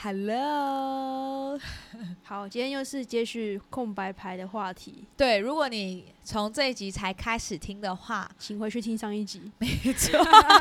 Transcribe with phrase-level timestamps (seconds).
[0.00, 1.58] Hello，
[2.22, 10.16] 好，今天又是接续空白牌的话题，对，如果你从这一集才开始听的话，请回去听上一集， 没错，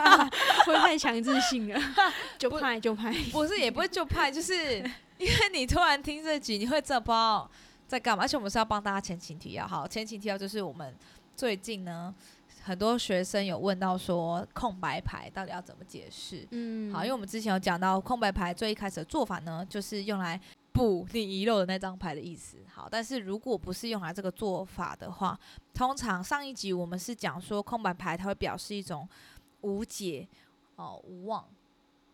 [0.66, 1.80] 会太强制性了，
[2.40, 4.78] 就派就派，不是也不会就派，就是
[5.20, 7.48] 因为你突然听这集，你会真的不知道
[7.88, 10.96] 在干嘛，而且我们是要帮大家前情提要，好，前情提要就是我们
[11.36, 12.12] 最近呢。
[12.68, 16.46] 很多学生有问到说空白牌到底要怎么解释？
[16.52, 20.38] 嗯，好，因为我们之前有讲到空白牌最一开始的做法呢，就是用来
[20.74, 22.58] 补你遗漏的那张牌的意思。
[22.68, 25.40] 好，但是如果不是用来这个做法的话，
[25.74, 29.08] 通常上一集我们是讲说空白牌它会表示一种
[29.62, 30.28] 无解
[30.76, 31.48] 哦、无望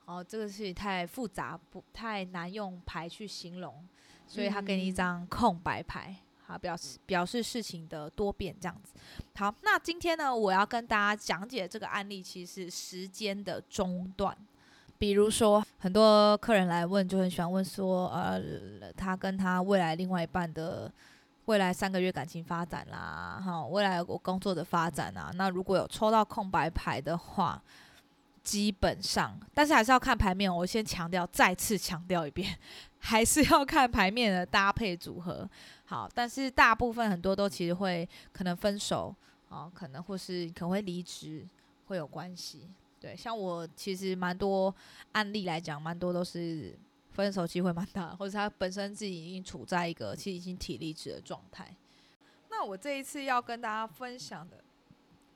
[0.06, 3.84] 哦，这个是太复杂不太难用牌去形容，
[4.28, 6.16] 所以他给你一张空白牌。
[6.46, 8.94] 好，表示表示事情的多变这样子。
[9.36, 14.36] 好，那今天呢，我要跟大家讲解这个案例，其实是时间的中断。
[15.00, 18.42] 比如说，很多客人来问，就很喜欢问说，呃，
[18.96, 20.90] 他跟他未来另外一半的
[21.46, 25.30] 未来三个月感情发展啦，哈，未来我工作的发展啊。
[25.36, 27.62] 那如果有抽到空白牌的话，
[28.44, 30.54] 基本上，但是还是要看牌面。
[30.54, 32.58] 我先强调，再次强调一遍，
[33.00, 35.50] 还是要看牌面的搭配组合。
[35.86, 39.14] 好，但是大部分很多都其实会可能分手
[39.50, 41.46] 啊，可能或是可能会离职，
[41.88, 42.68] 会有关系。
[43.00, 44.74] 对，像我其实蛮多
[45.12, 46.74] 案例来讲，蛮多都是
[47.12, 51.76] 分手机会蛮大，或者他本身自己已经处在一个其实已经体力值的状态。
[52.50, 54.64] 那我这一次要跟大家分享的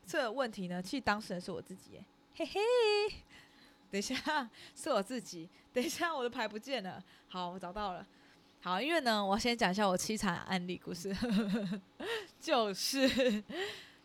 [0.06, 2.60] 这个问题呢，其实当事人是我自己耶，嘿嘿。
[3.90, 4.16] 等一下，
[4.76, 5.50] 是我自己。
[5.74, 7.04] 等一下，我的牌不见了。
[7.30, 8.06] 好，我找到了。
[8.60, 11.16] 好，因为呢，我先讲一下我凄惨案例故事，
[12.42, 13.42] 就是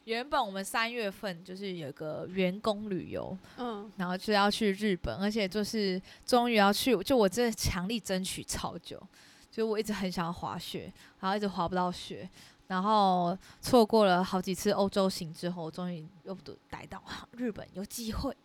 [0.05, 9.03] 原本我们三月份就是有个员工旅游，嗯，然后就要去日本，而且就是终于要去，就我真的强力争取超久，
[9.51, 12.29] 就我一直很想要滑雪，然后一直滑不到雪，
[12.69, 16.37] 然后错过了好几次欧洲行之后，终于又
[16.71, 17.03] 逮到
[17.37, 18.37] 日本有机会，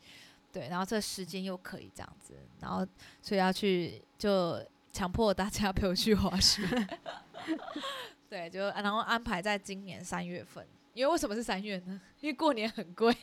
[0.51, 2.87] 对，然后这时间又可以这样子，然后
[3.21, 4.59] 所以要去就。
[4.91, 6.61] 强迫大家陪我去滑雪，
[8.29, 10.65] 对，就然后安排在今年三月份。
[10.93, 12.01] 因为为什么是三月呢？
[12.21, 13.15] 因为过年很贵。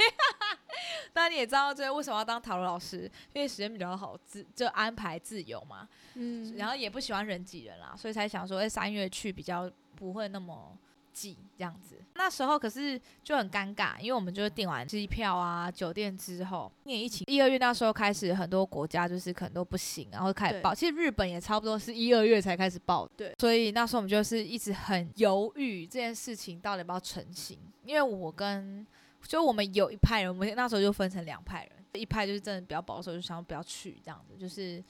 [1.13, 3.11] 当然你也知道，这为什么要当塔罗老师？
[3.33, 5.89] 因为时间比较好，自就安排自由嘛。
[6.15, 10.79] 嗯，然后也不喜欢人挤人啦，所以才想说，哎，三月去比较不会那么。
[11.15, 20.75] 季这样子，那时候可是就很尴尬，因为我们就是订完机票啊、酒店之后，年疫情一二月那时候开始，很多国家就是可能都不行，然后开始报。
[20.75, 23.33] 其实日本也差不多是一二月才开始报，对。
[23.39, 28.85] 所以那时候我们就是一直很犹豫这件事情到底要不要成型，因为我跟
[29.23, 34.83] 就我们有一派人，我们那时候就分成两派人，一派就是真的比较保守，就想不要去这样子，就是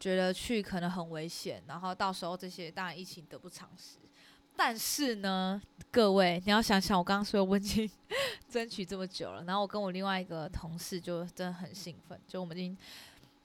[0.00, 3.98] 觉得去可能很危险，然后到时候这些当然疫情得不偿失。
[4.58, 7.88] 但是呢，各位，你要想想，我刚刚说我已经
[8.50, 12.76] 争取这么久了，然后我跟我另外一个同事就真的很兴奋，就我们已经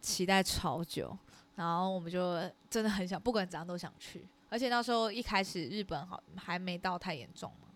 [0.01, 1.15] 期待超久，
[1.55, 4.25] 然后我们就真的很想，不管怎样都想去。
[4.49, 7.67] 而且那时候一开始日本好还没到太严重嘛，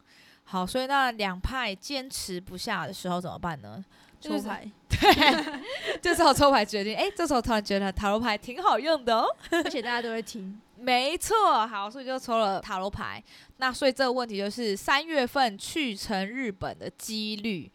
[0.44, 3.86] 好，所以那两派坚持不下的时候怎么办呢？
[4.20, 5.60] 抽牌，对，
[6.02, 10.60] 这时候抽牌决定，哎，这时候突然觉得塔罗牌挺好用的哦，而且大家都会听。
[10.80, 13.22] 没错，好，所以就抽了塔罗牌。
[13.58, 17.70] 那所以这个问题就是三月份去成日本的几率，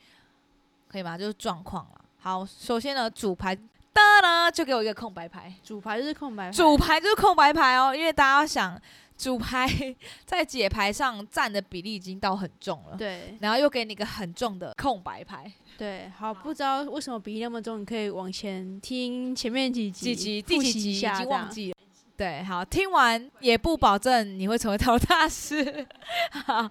[0.89, 1.19] 可以吗？
[1.19, 2.01] 就是状况了。
[2.21, 3.55] 好，首先呢，主牌
[3.93, 5.53] 哒啦，就给我一个空白牌。
[5.65, 7.95] 主牌就是空白，主牌就是空白牌哦。
[7.95, 8.81] 因为大家要想，
[9.19, 9.69] 主牌
[10.25, 12.97] 在解牌上占的比例已经到很重了。
[12.97, 13.37] 对。
[13.41, 15.53] 然后又给你一个很重的空白牌。
[15.77, 16.09] 对。
[16.17, 21.77] 好，不知道为什么比例那么重，你可以往前听前面几集，几集第几集已经忘记了。
[22.17, 25.87] 对，好，听完也不保证你会成为头大师。
[26.47, 26.71] 好，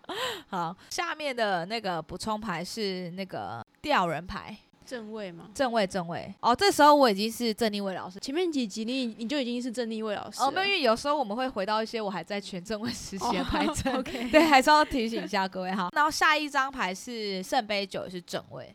[0.49, 4.55] 好，下面的那个补充牌是那个吊人牌，
[4.85, 5.49] 正位吗？
[5.53, 6.33] 正位，正位。
[6.39, 8.19] 哦，这时候我已经是正逆位老师。
[8.19, 10.41] 前面几集你你就已经是正逆位老师。
[10.41, 13.93] 哦，没有，因为有时候我们会回到一些我还在全正位时期的牌阵。
[13.99, 15.89] OK，对，还是要提醒一下各位哈。
[15.93, 18.73] 然后下一张牌是圣杯九，是正位。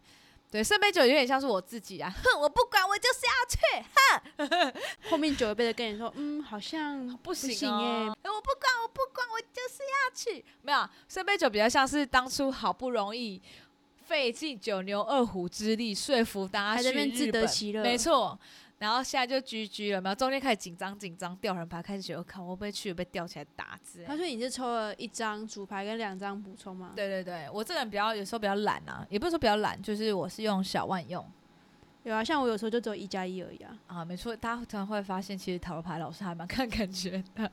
[0.57, 4.73] 对，圣杯酒有点像是我自己啊，哼，我不管，我就是要去，哼。
[5.11, 10.43] 后面九杯的跟你说，嗯，好像不行哎，我不管，我不管，我就是要去。
[10.63, 13.39] 没有，圣杯酒比较像是当初好不容易
[14.07, 17.47] 费尽九牛二虎之力说服大家去日本，
[17.83, 18.39] 没错。
[18.79, 24.05] 然后现在就居居了，没有中间开始紧张紧张，吊人牌开始觉得，看我会不会去被吊起来打字。
[24.07, 26.93] 他说你是抽了一张主牌跟两张补充吗？
[26.95, 31.25] 对对对，我这个人比较有时候比较懒啊，也不是说比较懒，就是我是用小万用。
[32.03, 33.77] 有啊，像我有时候就只有一加一而已啊。
[33.87, 37.51] 啊，没错，大家常常会发现，其实塔罗牌老师还蛮看感觉的。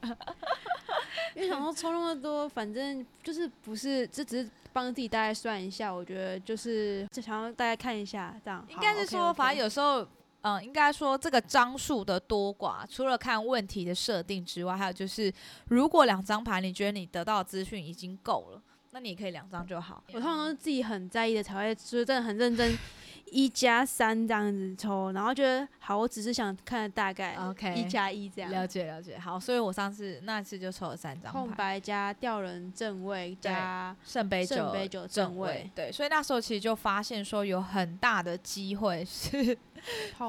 [1.36, 5.92] 因为想说抽那么多，反正就是不是，这只是帮自己大概算一下。
[5.92, 10.08] 我觉得就是就想要大家看一下，这样应该是说，反正有时候，
[10.44, 15.34] 嗯，应该说这个张数的多寡，除了看问题的设定之外，还有就是，
[15.70, 18.62] 如果两张牌你觉得你得到资讯已经够了，
[18.92, 20.04] 那你可以两张就好。
[20.10, 22.78] 我通常都是自己很在意的才会，就是真的很认真。
[23.26, 28.52] 一加三这样子抽，然后觉得好，我只是想看大概，OK，一加一这样。
[28.52, 39.58] 了解了解，好，所以我上次那次就抽了三张空白加吊人正位加圣杯圣杯九正位，对，所以那时候其实就发现说有很大的机会是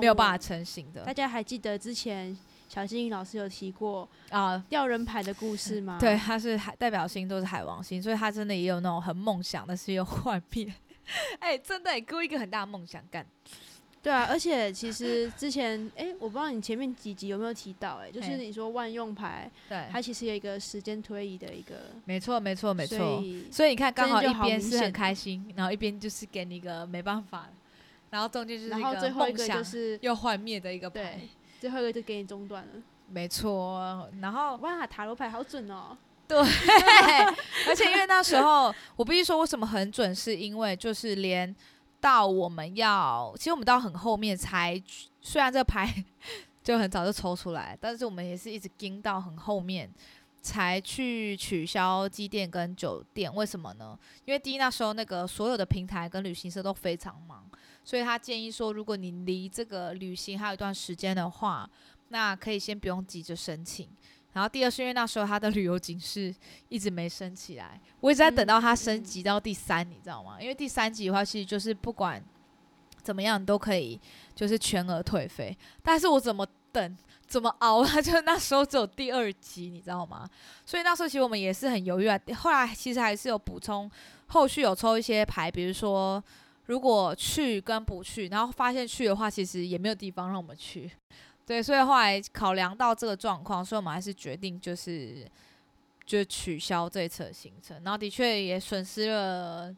[0.00, 1.02] 没有办法成型的。
[1.04, 2.36] 大家还记得之前
[2.68, 5.98] 小金老师有提过啊吊人牌的故事 吗？
[6.00, 10.72] 对，他是海代表星都是海王星，所以他真的也有那种很梦想，但是又幻灭。
[11.40, 13.26] 哎，真的给我一个很大的梦想干。
[14.02, 21.74] 对啊，而且其实之前，哎，我不知道你前面几集有没有提到，哎，就是你说万用牌，对，它其实有一个时间推移的一个。
[22.04, 23.24] 没错，没错，没错。
[23.50, 27.48] 所以你看，刚好一边是很开心，然后一边就是给你一个没办法，
[28.10, 31.20] 然后中间就是然后最后一个就是又幻灭的一个牌，
[31.58, 32.72] 最后一个就给你中断了。
[33.08, 35.96] 没错，然后哇，塔罗牌好准哦。
[36.26, 36.38] 对，
[37.68, 41.54] 而且因为那时候我必须说，为什么很准，是因为就是连
[42.00, 44.82] 到我们要，其实我们到很后面才，
[45.20, 46.04] 虽然这个牌
[46.62, 49.90] 就很早就抽出来，但是我们也是一直盯到很后面
[50.40, 53.32] 才去取消机店跟酒店。
[53.34, 53.98] 为什么呢？
[54.24, 57.44] 因为第一那时候那个所有的平台跟旅行社都非常忙，
[57.84, 61.68] 所以他建议说，如果你离这个旅行还有一段时间的话，
[62.08, 63.88] 那可以先不用急着申请。
[64.34, 66.34] 然后第二是因为那时候他的旅游警示
[66.68, 70.36] 一直没升起来，我一直在等到它升级到第三，你知道吗？
[70.40, 72.22] 因为第三级的话，其实就是不管
[73.02, 73.98] 怎么样都可以，
[74.34, 75.56] 就是全额退费。
[75.82, 80.28] 但是我怎么等，怎么熬，它 就那时候只有第二级，你知道吗？
[80.66, 82.18] 所以那时候其实我们也是很犹豫啊。
[82.36, 83.90] 后来其实还是有补充，
[84.26, 86.22] 后续有抽一些牌，比如说
[86.66, 90.90] 如果去跟不去，然后发现去的话，其实也没有地方让我们去。
[91.46, 95.30] 对，所以后来考量到这个状况，所以我们还是决定就是
[96.06, 97.82] 就取消这一次的行程。
[97.84, 99.74] 然后的确也损失了，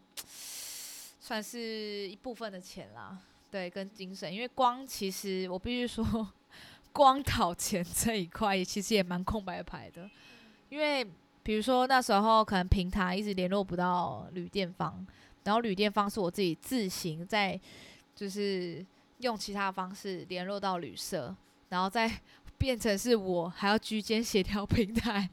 [1.21, 3.19] 算是一部分的钱啦。
[3.51, 6.29] 对，跟精神，因为光其实我必须说，
[6.93, 10.09] 光讨钱 这一块其实也蛮空白牌的。
[10.69, 11.05] 因为
[11.43, 15.05] 比如说那时候可能平台一直联络不到旅店方，
[15.43, 17.59] 然后旅店方是我自己自行在
[18.15, 18.85] 就是
[19.19, 21.35] 用其他方式联络到旅社。
[21.69, 22.11] 然后再
[22.59, 25.29] 变成是我还要居间协调平台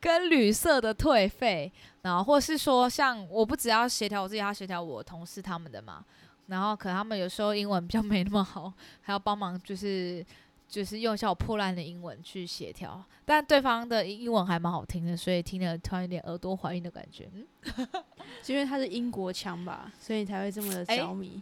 [0.00, 1.72] 跟旅社的退费，
[2.02, 6.04] 然后或是说像我不只要协调我自己，要协调我同事他们的嘛。
[6.46, 8.70] 然后可能他们有时候英文比较没那么好，
[9.00, 10.24] 还要帮忙就是
[10.68, 13.02] 就是用一下我破烂的英文去协调。
[13.24, 17.30] 但对方的英文还蛮好听的，所以听了突然有点耳朵怀孕的感觉。
[17.32, 17.46] 嗯，
[18.46, 21.40] 因为他是英国腔吧，所以你才会这么的着迷。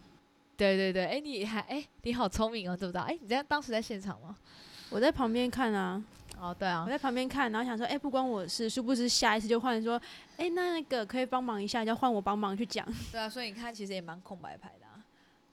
[0.60, 3.00] 对对对，哎，你还哎，你好聪明哦，知不知道？
[3.02, 4.36] 哎，你在当时在现场吗？
[4.90, 6.02] 我在旁边看啊。
[6.38, 10.00] 哦，对啊，我在旁边看，然后想说，哎，不关我事，殊不知下一次就换说，
[10.36, 12.86] 哎，那那个可以帮忙一下，就换我帮忙去讲。
[13.10, 15.02] 对啊，所以你看，其实也蛮空白牌的啊。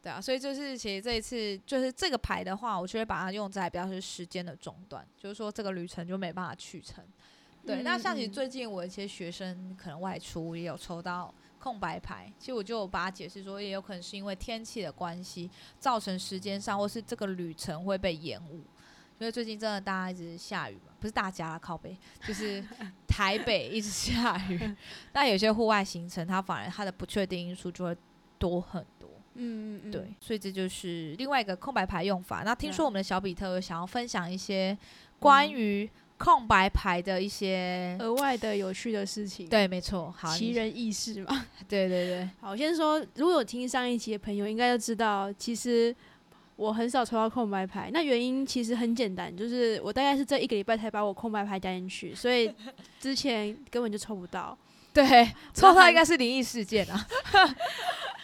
[0.04, 7.02] 对啊，所以就是其实这一次就是这个牌的话，我就会把它用在比较是时间的中断，就是说这个旅程就没办法去成。
[7.66, 11.34] 对，那像你最近我一些学生可能外出也有抽到。
[11.68, 18.64] 空白牌，其实我就把它解释说，也有可能是因为天气的关系，造成时间上或是这个旅程会被延误。
[19.20, 22.64] 因为最近真的大家一直下雨嘛，不是大家靠北，就是
[23.06, 24.76] 台北一直下雨。
[25.12, 27.98] 那有些户外行程，它反而它的不确定因素就会
[28.40, 29.10] 多很多。
[29.34, 32.44] 嗯嗯嗯，对，所以这就是另外一个空白牌用法。
[32.46, 34.78] 那听说我们的小比特有想要分享一些
[35.20, 35.90] 关于。
[36.18, 42.30] 空白牌的一些额外的有趣的事情，对，没错，好，奇人异事嘛， 对对对。
[42.42, 45.96] 好，先说，如果有听上一期的朋友，应该都知道，其实
[46.56, 47.92] 我很少抽到空白牌。
[47.94, 52.52] 那原因其实很简单，就是我大概是这一个礼拜才把我空白牌加进去，所以
[53.00, 54.58] 之前根本就抽不到。
[54.92, 57.08] 对，抽到应该是灵异事件啊。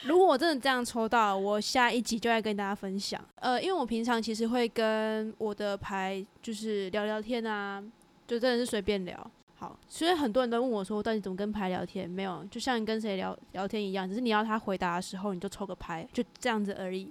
[0.05, 3.23] 如果我真的这样抽到，我下一集就来跟大家分享。
[3.35, 7.81] 呃，因为我平常其实会跟我的牌就是聊聊天啊，
[8.27, 9.31] 就真的是随便聊。
[9.55, 12.09] 好，所以很多人都问我说，到底怎么跟牌聊天？
[12.09, 17.09] 没有，就像你跟谁聊聊天一样，只是你要他回答的时候，你就抽个牌，就这样子而已。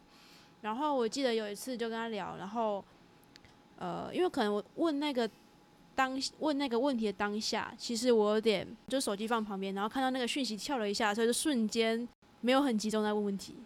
[0.61, 2.85] 然后我记得有一次就跟他聊，然后
[3.79, 5.29] 呃，因为可能我问那个
[5.95, 12.07] 当问那个问题的当下，其实我有点就手机放旁边，然后看到那个讯息跳了一下，所以就瞬间。
[12.43, 13.57] 没有很集中在问问题，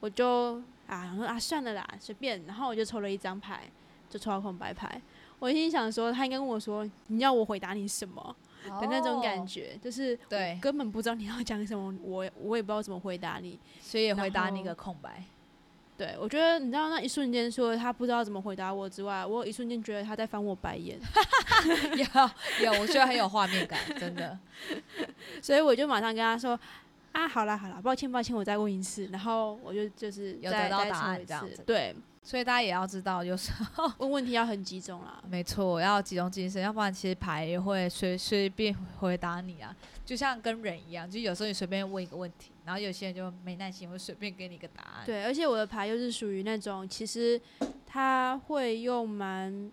[0.00, 3.62] 我就啊，啊算了啦，随便，然后我就抽了一张牌，
[4.10, 5.00] 就抽到空白牌。
[5.38, 8.36] 我心想说，他应该跟我说，你要我回答你什么
[8.80, 15.22] 的那种感觉，就是对，根本不知道你要讲什么，我我也不知道怎么回答你，所以也回答你一个空白。
[15.96, 20.98] 对，我觉得你知道那一瞬间，说他不知道怎么回答我之外，我一瞬间觉得他在翻我白眼。
[21.96, 24.36] 有有，我觉得很有画面感，真的。
[25.40, 26.58] 所以我就马上跟他说
[27.14, 31.62] ：“啊，好了好了，抱歉抱歉，我再问一次。”然后我就就是有得到答案这样子。
[31.64, 31.94] 对，
[32.24, 35.22] 所以大家也要知道，有时候问问题要很集中啦。
[35.30, 39.74] 没错，要集中精神，要不然其实牌也会随随便回答你啊。
[40.04, 45.06] 就像跟人一样，就有时候你随便问一个问题，然后有些人就没耐心，会随便给你一个答案。
[45.06, 47.40] 对，而且我的牌又是属于那种，其实
[47.86, 49.70] 他会用蛮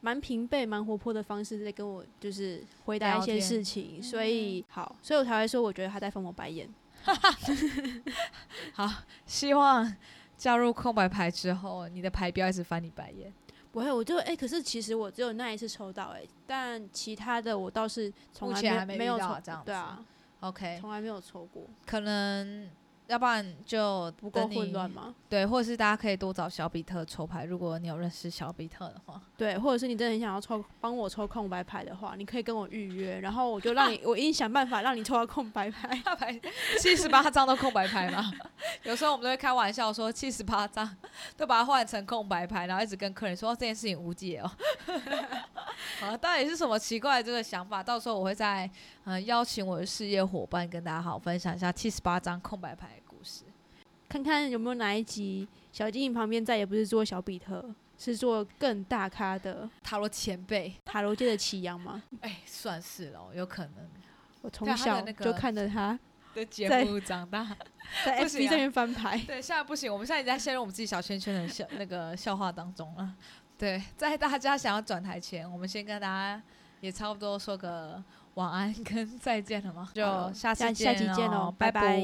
[0.00, 6.68] 蛮平辈、蛮活泼的方式在跟我就是回答一些事情，所以好，所以我才会说，我觉得他在翻我白眼。
[8.74, 8.88] 好，
[9.26, 9.96] 希望
[10.36, 13.32] 加入空白牌之后，你的牌不要一直翻你白眼。
[13.72, 20.04] 不会，我就哎，可是其实我只有那一次抽到哎，但其他的我倒是从来没有抽，这样对啊
[20.40, 22.68] ，OK，从来没有抽过，可能。
[23.08, 25.14] 要不然就不够混乱吗？
[25.30, 27.44] 对，或者是大家可以多找小比特抽牌。
[27.44, 35.88] 如果你有认识小比特的话，对，或者是你真的很想要抽帮我抽空白牌的话，你可以跟我预约，然后我就让你， 我一定想办法让你抽到空白牌。
[36.18, 36.38] 牌
[36.78, 38.30] 七十八张都空白牌吗？
[38.84, 40.94] 有时候我们都会开玩笑说七十八张
[41.34, 44.50] 都把它换成空白牌，然后一直跟客人说这件事情无解哦。
[46.02, 47.82] 啊，到底是什么奇怪的这个想法？
[47.82, 48.70] 到时候我会在
[49.04, 53.42] 嗯邀请我的事业伙伴跟大家好好分享一下七十八张空白牌的故事，
[54.08, 57.64] 看看有没有哪一集小精灵旁边再也不是做小比特，
[57.98, 62.02] 是做更大咖的塔罗前辈，塔罗界的奇阳吗？
[62.20, 63.88] 哎，算是了，有可能。
[64.42, 65.98] 我从小就看着他
[66.32, 67.44] 的节目长大，
[68.06, 69.18] 在 F B 这边翻牌。
[69.26, 73.14] 对，现在不行，我们现在已经在陷入我们自己小圈圈的笑那个笑话当中了。
[73.58, 76.40] 对，在大家想要转台前，我们先跟大家
[76.80, 78.00] 也差不多说个
[78.34, 79.90] 晚安跟再见了吗？
[79.92, 82.00] 就下次下期见喽，拜拜。